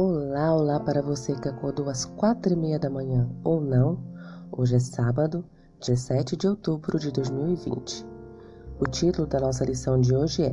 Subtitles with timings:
[0.00, 3.98] Olá, olá para você que acordou às quatro e meia da manhã ou não.
[4.52, 5.44] Hoje é sábado,
[5.80, 8.06] 17 de outubro de 2020.
[8.78, 10.52] O título da nossa lição de hoje é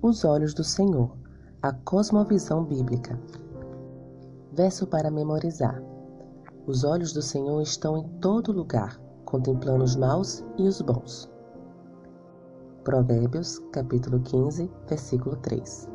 [0.00, 1.16] Os Olhos do Senhor,
[1.60, 3.18] a Cosmovisão Bíblica.
[4.52, 5.82] Verso para memorizar.
[6.64, 11.28] Os olhos do Senhor estão em todo lugar, contemplando os maus e os bons.
[12.84, 15.88] Provérbios, capítulo 15, versículo 3.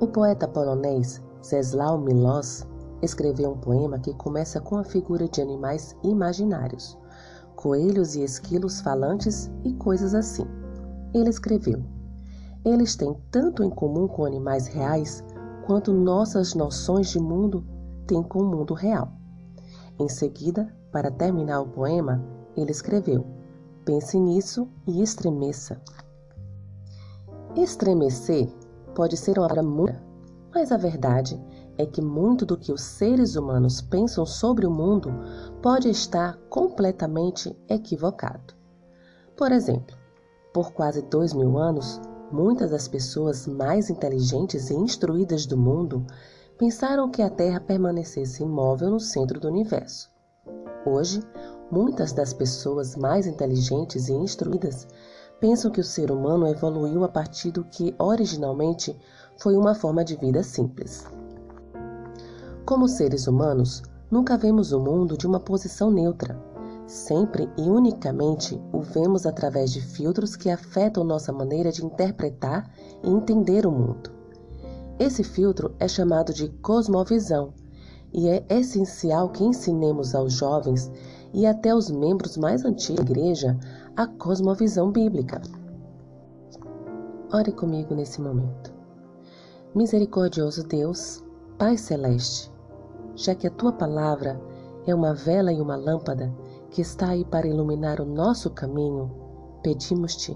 [0.00, 2.66] O poeta polonês Czesław Milosz
[3.02, 6.98] escreveu um poema que começa com a figura de animais imaginários,
[7.54, 10.44] coelhos e esquilos falantes e coisas assim.
[11.14, 11.84] Ele escreveu:
[12.64, 15.22] Eles têm tanto em comum com animais reais
[15.64, 17.64] quanto nossas noções de mundo
[18.08, 19.12] têm com o mundo real.
[20.00, 22.24] Em seguida, para terminar o poema,
[22.56, 23.24] ele escreveu:
[23.84, 25.80] Pense nisso e estremeça.
[27.54, 28.48] Estremecer
[28.96, 30.05] pode ser uma palavra
[30.56, 31.38] mas a verdade
[31.76, 35.12] é que muito do que os seres humanos pensam sobre o mundo
[35.60, 38.54] pode estar completamente equivocado.
[39.36, 39.94] Por exemplo,
[40.54, 42.00] por quase dois mil anos,
[42.32, 46.06] muitas das pessoas mais inteligentes e instruídas do mundo
[46.56, 50.10] pensaram que a Terra permanecesse imóvel no centro do universo.
[50.86, 51.20] Hoje,
[51.70, 54.88] muitas das pessoas mais inteligentes e instruídas
[55.38, 58.98] pensam que o ser humano evoluiu a partir do que originalmente
[59.38, 61.06] foi uma forma de vida simples.
[62.64, 66.36] Como seres humanos, nunca vemos o mundo de uma posição neutra.
[66.86, 72.70] Sempre e unicamente o vemos através de filtros que afetam nossa maneira de interpretar
[73.02, 74.10] e entender o mundo.
[74.98, 77.52] Esse filtro é chamado de cosmovisão
[78.12, 80.90] e é essencial que ensinemos aos jovens
[81.34, 83.58] e até aos membros mais antigos da igreja
[83.96, 85.42] a cosmovisão bíblica.
[87.32, 88.75] Ore comigo nesse momento.
[89.76, 91.22] Misericordioso Deus,
[91.58, 92.50] Pai Celeste,
[93.14, 94.40] já que a tua palavra
[94.86, 96.34] é uma vela e uma lâmpada
[96.70, 99.10] que está aí para iluminar o nosso caminho,
[99.62, 100.34] pedimos-te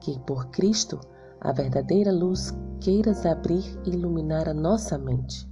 [0.00, 0.98] que, por Cristo,
[1.42, 5.46] a verdadeira luz queiras abrir e iluminar a nossa mente,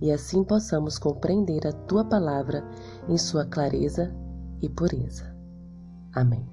[0.00, 2.64] e assim possamos compreender a tua palavra
[3.08, 4.14] em sua clareza
[4.60, 5.34] e pureza.
[6.14, 6.48] Amém.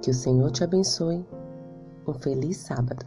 [0.00, 1.26] Que o Senhor te abençoe.
[2.06, 3.04] Um feliz sábado.